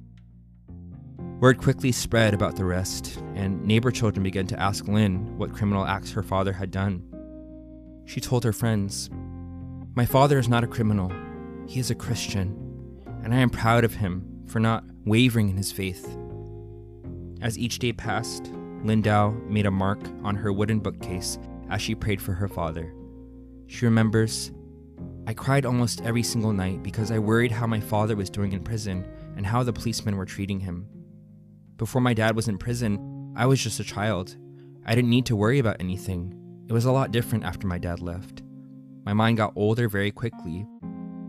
Word 1.39 1.60
quickly 1.60 1.93
spread 1.93 2.34
about 2.34 2.57
the 2.57 2.65
rest, 2.65 3.22
and 3.36 3.63
neighbor 3.63 3.89
children 3.89 4.22
began 4.22 4.48
to 4.48 4.60
ask 4.60 4.86
Linh 4.86 5.38
what 5.38 5.53
criminal 5.53 5.86
acts 5.86 6.12
her 6.12 6.24
father 6.24 6.51
had 6.51 6.72
done. 6.72 7.10
She 8.08 8.22
told 8.22 8.46
her 8.46 8.54
friends, 8.54 9.10
My 9.94 10.06
father 10.06 10.40
is 10.40 10.48
not 10.48 10.64
a 10.64 10.68
criminal, 10.68 11.12
he 11.68 11.82
is 11.82 11.92
a 11.92 11.96
Christian, 11.96 12.56
and 13.22 13.34
I 13.34 13.40
am 13.40 13.50
proud 13.50 13.84
of 13.84 13.96
him 13.96 14.46
for 14.48 14.62
not 14.62 14.86
wavering 15.04 15.50
in 15.50 15.58
his 15.58 15.74
faith. 15.74 16.18
As 17.42 17.60
each 17.60 17.80
day 17.80 17.92
passed, 17.92 18.50
Linh 18.84 19.04
Dao 19.04 19.46
made 19.50 19.66
a 19.66 19.72
mark 19.72 20.00
on 20.24 20.36
her 20.36 20.54
wooden 20.54 20.80
bookcase 20.80 21.38
as 21.70 21.82
she 21.82 21.96
prayed 21.96 22.22
for 22.22 22.32
her 22.32 22.48
father. 22.48 22.94
She 23.68 23.86
remembers, 23.86 24.54
I 25.28 25.34
cried 25.34 25.66
almost 25.66 26.02
every 26.04 26.24
single 26.24 26.54
night 26.54 26.82
because 26.84 27.12
I 27.12 27.20
worried 27.20 27.52
how 27.52 27.68
my 27.68 27.82
father 27.82 28.16
was 28.16 28.30
doing 28.30 28.54
in 28.54 28.64
prison 28.64 29.06
and 29.36 29.46
how 29.46 29.64
the 29.64 29.74
policemen 29.74 30.16
were 30.16 30.26
treating 30.26 30.62
him. 30.62 30.88
Before 31.76 32.02
my 32.02 32.14
dad 32.14 32.38
was 32.38 32.48
in 32.48 32.58
prison, 32.58 33.34
I 33.36 33.48
was 33.48 33.62
just 33.62 33.82
a 33.82 33.84
child. 33.84 34.38
I 34.86 34.96
didn't 34.96 35.10
need 35.10 35.26
to 35.26 35.36
worry 35.36 35.60
about 35.60 35.82
anything. 35.82 36.47
It 36.67 36.74
was 36.74 36.86
a 36.86 36.91
lot 36.91 37.12
different 37.12 37.45
after 37.45 37.65
my 37.65 37.77
dad 37.77 38.01
left. 38.01 38.43
My 39.05 39.13
mind 39.13 39.38
got 39.38 39.53
older 39.55 39.88
very 39.88 40.12
quickly. 40.12 40.67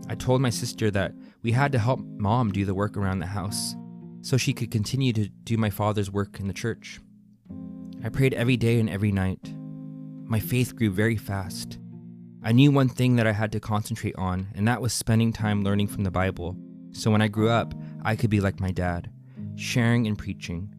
I 0.09 0.15
told 0.15 0.41
my 0.41 0.49
sister 0.49 0.91
that 0.91 1.13
we 1.43 1.51
had 1.51 1.71
to 1.71 1.79
help 1.79 2.01
mom 2.17 2.51
do 2.51 2.65
the 2.65 2.73
work 2.73 2.97
around 2.97 3.19
the 3.19 3.25
house 3.25 3.75
so 4.21 4.35
she 4.35 4.53
could 4.53 4.69
continue 4.69 5.13
to 5.13 5.29
do 5.45 5.55
my 5.55 5.69
father's 5.69 6.11
work 6.11 6.39
in 6.39 6.47
the 6.47 6.53
church. 6.53 6.99
I 8.03 8.09
prayed 8.09 8.33
every 8.33 8.57
day 8.57 8.79
and 8.79 8.89
every 8.89 9.11
night. 9.11 9.53
My 10.25 10.39
faith 10.39 10.75
grew 10.75 10.91
very 10.91 11.15
fast. 11.15 11.79
I 12.43 12.51
knew 12.51 12.71
one 12.71 12.89
thing 12.89 13.15
that 13.15 13.27
I 13.27 13.31
had 13.31 13.51
to 13.53 13.59
concentrate 13.59 14.15
on, 14.17 14.47
and 14.55 14.67
that 14.67 14.81
was 14.81 14.93
spending 14.93 15.31
time 15.31 15.63
learning 15.63 15.87
from 15.87 16.03
the 16.03 16.11
Bible. 16.11 16.57
So 16.91 17.11
when 17.11 17.21
I 17.21 17.27
grew 17.27 17.49
up, 17.49 17.73
I 18.03 18.15
could 18.15 18.29
be 18.29 18.41
like 18.41 18.59
my 18.59 18.71
dad 18.71 19.09
sharing 19.55 20.07
and 20.07 20.17
preaching. 20.17 20.73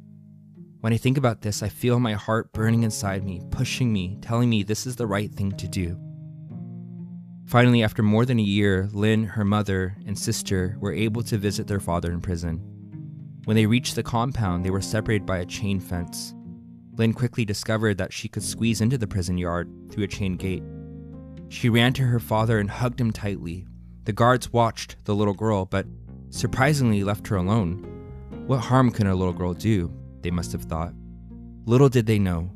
When 0.80 0.94
I 0.94 0.96
think 0.96 1.18
about 1.18 1.42
this, 1.42 1.62
I 1.62 1.68
feel 1.68 2.00
my 2.00 2.14
heart 2.14 2.54
burning 2.54 2.84
inside 2.84 3.22
me, 3.22 3.42
pushing 3.50 3.92
me, 3.92 4.16
telling 4.22 4.48
me 4.48 4.62
this 4.62 4.86
is 4.86 4.96
the 4.96 5.06
right 5.06 5.30
thing 5.30 5.52
to 5.52 5.68
do. 5.68 5.98
Finally, 7.44 7.82
after 7.82 8.02
more 8.02 8.24
than 8.24 8.38
a 8.38 8.42
year, 8.42 8.88
Linh, 8.92 9.24
her 9.24 9.44
mother, 9.44 9.94
and 10.06 10.18
sister 10.18 10.78
were 10.80 10.94
able 10.94 11.22
to 11.24 11.36
visit 11.36 11.66
their 11.66 11.80
father 11.80 12.12
in 12.12 12.20
prison. 12.22 12.62
When 13.44 13.56
they 13.56 13.66
reached 13.66 13.94
the 13.94 14.02
compound, 14.02 14.64
they 14.64 14.70
were 14.70 14.80
separated 14.80 15.26
by 15.26 15.38
a 15.38 15.44
chain 15.44 15.80
fence. 15.80 16.34
Linh 16.96 17.12
quickly 17.12 17.44
discovered 17.44 17.98
that 17.98 18.12
she 18.12 18.28
could 18.28 18.42
squeeze 18.42 18.80
into 18.80 18.96
the 18.96 19.06
prison 19.06 19.36
yard 19.36 19.70
through 19.90 20.04
a 20.04 20.08
chain 20.08 20.36
gate. 20.36 20.62
She 21.50 21.68
ran 21.68 21.92
to 21.94 22.04
her 22.04 22.20
father 22.20 22.58
and 22.58 22.70
hugged 22.70 23.00
him 23.00 23.10
tightly. 23.10 23.66
The 24.04 24.12
guards 24.14 24.50
watched 24.50 25.04
the 25.04 25.14
little 25.14 25.34
girl, 25.34 25.66
but 25.66 25.86
surprisingly 26.30 27.04
left 27.04 27.28
her 27.28 27.36
alone. 27.36 27.84
What 28.46 28.60
harm 28.60 28.90
can 28.90 29.08
a 29.08 29.14
little 29.14 29.34
girl 29.34 29.52
do? 29.52 29.92
They 30.22 30.30
must 30.30 30.52
have 30.52 30.62
thought. 30.62 30.92
Little 31.66 31.88
did 31.88 32.06
they 32.06 32.18
know. 32.18 32.50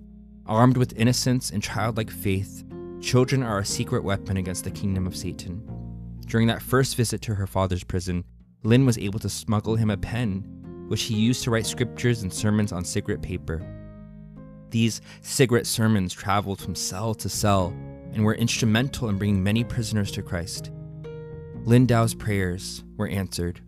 Armed 0.47 0.77
with 0.77 0.97
innocence 0.97 1.51
and 1.51 1.63
childlike 1.63 2.11
faith, 2.11 2.65
children 3.01 3.43
are 3.43 3.59
a 3.59 3.65
secret 3.65 4.05
weapon 4.05 4.37
against 4.37 4.65
the 4.65 4.71
kingdom 4.71 5.07
of 5.07 5.17
Satan. 5.17 5.63
During 6.27 6.47
that 6.49 6.63
first 6.63 6.97
visit 6.97 7.23
to 7.23 7.35
her 7.35 7.47
father's 7.47 7.85
prison, 7.85 8.25
Linh 8.63 8.87
was 8.87 8.99
able 8.99 9.19
to 9.21 9.29
smuggle 9.29 9.77
him 9.77 9.91
a 9.91 9.97
pen, 9.97 10.87
which 10.89 11.03
he 11.03 11.15
used 11.15 11.45
to 11.45 11.51
write 11.51 11.67
scriptures 11.67 12.23
and 12.23 12.33
sermons 12.33 12.73
on 12.73 12.85
cigarette 12.85 13.23
paper. 13.23 13.63
These 14.71 15.01
cigarette 15.21 15.67
sermons 15.67 16.13
traveled 16.13 16.61
from 16.61 16.75
cell 16.75 17.15
to 17.15 17.29
cell 17.29 17.75
and 18.13 18.25
were 18.25 18.35
instrumental 18.35 19.09
in 19.09 19.19
bringing 19.19 19.43
many 19.43 19.65
prisoners 19.65 20.11
to 20.13 20.23
Christ. 20.23 20.71
Linh 21.65 21.87
Dao's 21.87 22.15
prayers 22.15 22.85
were 22.97 23.09
answered, 23.09 23.61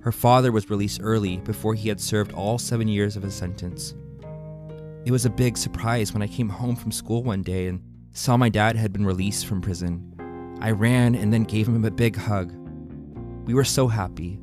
her 0.00 0.12
father 0.12 0.52
was 0.52 0.70
released 0.70 1.00
early 1.02 1.38
before 1.38 1.74
he 1.74 1.88
had 1.88 2.00
served 2.00 2.32
all 2.32 2.58
seven 2.58 2.88
years 2.88 3.16
of 3.16 3.22
his 3.22 3.34
sentence. 3.34 3.94
It 5.04 5.10
was 5.10 5.24
a 5.24 5.30
big 5.30 5.56
surprise 5.56 6.12
when 6.12 6.22
I 6.22 6.26
came 6.26 6.48
home 6.48 6.76
from 6.76 6.92
school 6.92 7.22
one 7.22 7.42
day 7.42 7.66
and 7.66 7.82
saw 8.12 8.36
my 8.36 8.48
dad 8.48 8.76
had 8.76 8.92
been 8.92 9.06
released 9.06 9.46
from 9.46 9.60
prison. 9.60 10.56
I 10.60 10.70
ran 10.70 11.14
and 11.14 11.32
then 11.32 11.44
gave 11.44 11.68
him 11.68 11.84
a 11.84 11.90
big 11.90 12.16
hug. 12.16 12.52
We 13.46 13.54
were 13.54 13.64
so 13.64 13.88
happy. 13.88 14.40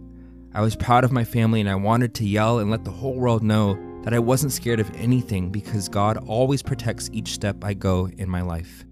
I 0.54 0.62
was 0.62 0.76
proud 0.76 1.04
of 1.04 1.12
my 1.12 1.24
family 1.24 1.60
and 1.60 1.70
I 1.70 1.76
wanted 1.76 2.16
to 2.16 2.26
yell 2.26 2.60
and 2.60 2.72
let 2.72 2.84
the 2.84 2.92
whole 2.92 3.16
world 3.16 3.44
know 3.44 3.78
that 4.04 4.14
I 4.14 4.20
wasn't 4.20 4.54
scared 4.54 4.80
of 4.80 4.90
anything 4.96 5.52
because 5.52 5.90
God 5.90 6.18
always 6.28 6.64
protects 6.64 7.10
each 7.12 7.34
step 7.34 7.64
I 7.64 7.74
go 7.74 8.08
in 8.18 8.30
my 8.30 8.42
life. 8.42 8.86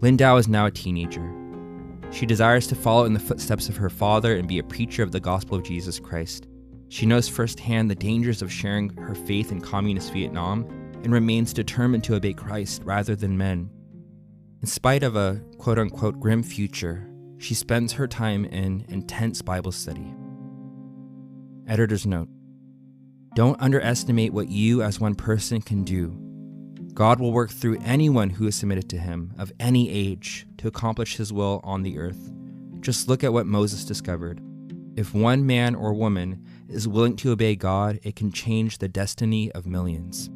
Linh 0.00 0.18
Dao 0.18 0.38
is 0.38 0.48
now 0.48 0.66
a 0.66 0.70
teenager. 0.70 1.35
She 2.10 2.26
desires 2.26 2.66
to 2.68 2.74
follow 2.74 3.04
in 3.04 3.12
the 3.12 3.20
footsteps 3.20 3.68
of 3.68 3.76
her 3.76 3.90
father 3.90 4.36
and 4.36 4.48
be 4.48 4.58
a 4.58 4.64
preacher 4.64 5.02
of 5.02 5.12
the 5.12 5.20
gospel 5.20 5.56
of 5.56 5.64
Jesus 5.64 5.98
Christ. 5.98 6.46
She 6.88 7.06
knows 7.06 7.28
firsthand 7.28 7.90
the 7.90 7.94
dangers 7.94 8.42
of 8.42 8.52
sharing 8.52 8.90
her 8.96 9.14
faith 9.14 9.52
in 9.52 9.60
communist 9.60 10.12
Vietnam 10.12 10.64
and 11.02 11.12
remains 11.12 11.52
determined 11.52 12.04
to 12.04 12.14
obey 12.14 12.32
Christ 12.32 12.82
rather 12.84 13.16
than 13.16 13.36
men. 13.36 13.70
In 14.62 14.66
spite 14.66 15.02
of 15.02 15.16
a 15.16 15.42
quote 15.58 15.78
unquote 15.78 16.18
grim 16.20 16.42
future, 16.42 17.08
she 17.38 17.54
spends 17.54 17.92
her 17.92 18.08
time 18.08 18.44
in 18.46 18.84
intense 18.88 19.42
Bible 19.42 19.72
study. 19.72 20.14
Editor's 21.66 22.06
note 22.06 22.28
Don't 23.34 23.60
underestimate 23.60 24.32
what 24.32 24.48
you 24.48 24.82
as 24.82 25.00
one 25.00 25.14
person 25.14 25.60
can 25.60 25.84
do 25.84 26.25
God 26.96 27.20
will 27.20 27.30
work 27.30 27.50
through 27.50 27.78
anyone 27.84 28.30
who 28.30 28.46
is 28.46 28.56
submitted 28.56 28.88
to 28.88 28.96
him, 28.96 29.34
of 29.36 29.52
any 29.60 29.90
age, 29.90 30.46
to 30.56 30.66
accomplish 30.66 31.16
his 31.16 31.30
will 31.30 31.60
on 31.62 31.82
the 31.82 31.98
earth. 31.98 32.32
Just 32.80 33.06
look 33.06 33.22
at 33.22 33.34
what 33.34 33.44
Moses 33.44 33.84
discovered. 33.84 34.40
If 34.96 35.12
one 35.12 35.44
man 35.44 35.74
or 35.74 35.92
woman 35.92 36.42
is 36.70 36.88
willing 36.88 37.14
to 37.16 37.32
obey 37.32 37.54
God, 37.54 38.00
it 38.02 38.16
can 38.16 38.32
change 38.32 38.78
the 38.78 38.88
destiny 38.88 39.52
of 39.52 39.66
millions. 39.66 40.30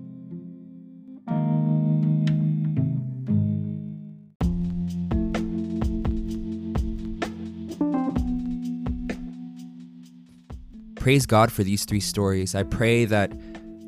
Praise 10.97 11.25
God 11.25 11.51
for 11.51 11.65
these 11.65 11.87
three 11.87 12.01
stories. 12.01 12.55
I 12.55 12.65
pray 12.65 13.07
that 13.07 13.33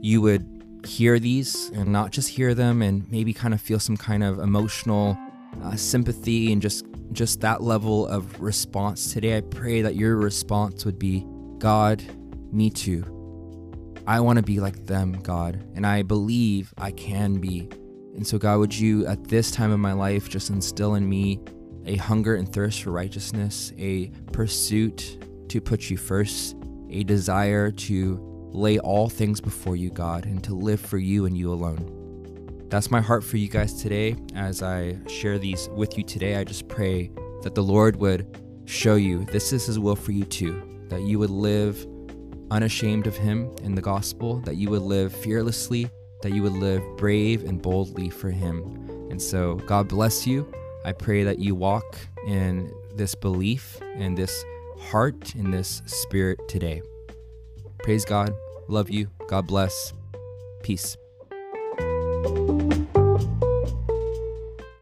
you 0.00 0.22
would 0.22 0.51
hear 0.86 1.18
these 1.18 1.70
and 1.70 1.88
not 1.92 2.10
just 2.10 2.28
hear 2.28 2.54
them 2.54 2.82
and 2.82 3.10
maybe 3.10 3.32
kind 3.32 3.54
of 3.54 3.60
feel 3.60 3.78
some 3.78 3.96
kind 3.96 4.22
of 4.22 4.38
emotional 4.38 5.16
uh, 5.62 5.76
sympathy 5.76 6.52
and 6.52 6.62
just 6.62 6.86
just 7.12 7.40
that 7.42 7.62
level 7.62 8.06
of 8.06 8.40
response. 8.40 9.12
Today 9.12 9.36
i 9.36 9.40
pray 9.40 9.82
that 9.82 9.96
your 9.96 10.16
response 10.16 10.84
would 10.84 10.98
be 10.98 11.26
god 11.58 12.02
me 12.52 12.70
too. 12.70 13.04
I 14.06 14.20
want 14.20 14.38
to 14.38 14.42
be 14.42 14.60
like 14.60 14.86
them 14.86 15.12
god 15.22 15.64
and 15.74 15.86
i 15.86 16.02
believe 16.02 16.72
i 16.78 16.90
can 16.90 17.38
be. 17.38 17.68
And 18.14 18.26
so 18.26 18.38
god 18.38 18.58
would 18.58 18.76
you 18.76 19.06
at 19.06 19.24
this 19.24 19.50
time 19.50 19.70
of 19.72 19.78
my 19.78 19.92
life 19.92 20.28
just 20.28 20.50
instill 20.50 20.94
in 20.94 21.08
me 21.08 21.40
a 21.86 21.96
hunger 21.96 22.36
and 22.36 22.50
thirst 22.50 22.82
for 22.82 22.92
righteousness 22.92 23.72
a 23.78 24.08
pursuit 24.32 25.24
to 25.48 25.60
put 25.60 25.90
you 25.90 25.96
first 25.96 26.56
a 26.90 27.04
desire 27.04 27.70
to 27.70 28.31
lay 28.52 28.78
all 28.78 29.08
things 29.08 29.40
before 29.40 29.76
you, 29.76 29.90
God, 29.90 30.26
and 30.26 30.42
to 30.44 30.54
live 30.54 30.80
for 30.80 30.98
you 30.98 31.26
and 31.26 31.36
you 31.36 31.52
alone. 31.52 32.66
That's 32.68 32.90
my 32.90 33.00
heart 33.00 33.24
for 33.24 33.36
you 33.36 33.48
guys 33.48 33.82
today. 33.82 34.16
As 34.34 34.62
I 34.62 34.96
share 35.06 35.38
these 35.38 35.68
with 35.70 35.98
you 35.98 36.04
today, 36.04 36.36
I 36.36 36.44
just 36.44 36.68
pray 36.68 37.10
that 37.42 37.54
the 37.54 37.62
Lord 37.62 37.96
would 37.96 38.38
show 38.64 38.94
you 38.94 39.24
this 39.26 39.52
is 39.52 39.66
His 39.66 39.78
will 39.78 39.96
for 39.96 40.12
you 40.12 40.24
too, 40.24 40.62
that 40.88 41.02
you 41.02 41.18
would 41.18 41.30
live 41.30 41.86
unashamed 42.50 43.06
of 43.06 43.16
Him 43.16 43.54
in 43.62 43.74
the 43.74 43.82
gospel, 43.82 44.40
that 44.40 44.56
you 44.56 44.70
would 44.70 44.82
live 44.82 45.12
fearlessly, 45.12 45.90
that 46.22 46.32
you 46.32 46.42
would 46.42 46.52
live 46.52 46.82
brave 46.96 47.44
and 47.44 47.60
boldly 47.60 48.10
for 48.10 48.30
Him. 48.30 48.62
And 49.10 49.20
so, 49.20 49.56
God 49.66 49.88
bless 49.88 50.26
you. 50.26 50.50
I 50.84 50.92
pray 50.92 51.24
that 51.24 51.38
you 51.38 51.54
walk 51.54 51.96
in 52.26 52.72
this 52.94 53.14
belief 53.14 53.78
and 53.96 54.16
this 54.16 54.44
heart, 54.78 55.34
in 55.34 55.50
this 55.50 55.82
spirit 55.86 56.38
today. 56.48 56.82
Praise 57.82 58.04
God. 58.04 58.34
Love 58.68 58.90
you. 58.90 59.10
God 59.28 59.46
bless. 59.46 59.92
Peace. 60.62 60.96